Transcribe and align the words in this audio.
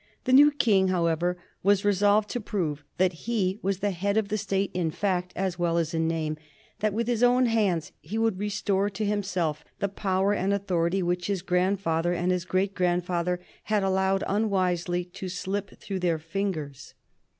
The 0.23 0.33
new 0.33 0.49
King, 0.49 0.87
however, 0.87 1.37
was 1.61 1.85
resolved 1.85 2.27
to 2.31 2.41
prove 2.41 2.83
that 2.97 3.13
he 3.29 3.59
was 3.61 3.81
the 3.81 3.91
head 3.91 4.17
of 4.17 4.29
the 4.29 4.37
state 4.39 4.71
in 4.73 4.89
fact 4.89 5.31
as 5.35 5.59
well 5.59 5.77
as 5.77 5.93
in 5.93 6.07
name; 6.07 6.37
that 6.79 6.91
with 6.91 7.05
his 7.07 7.21
own 7.21 7.45
hands 7.45 7.91
he 8.01 8.17
would 8.17 8.39
restore 8.39 8.89
to 8.89 9.05
himself 9.05 9.63
the 9.77 9.87
power 9.87 10.33
and 10.33 10.55
authority 10.55 11.03
which 11.03 11.27
his 11.27 11.43
grandfather 11.43 12.13
and 12.13 12.31
his 12.31 12.45
great 12.45 12.73
grandfather 12.73 13.41
had 13.65 13.83
allowed 13.83 14.23
unwisely 14.27 15.05
to 15.05 15.29
slip 15.29 15.77
through 15.79 15.99
their 15.99 16.17
fingers. 16.17 16.95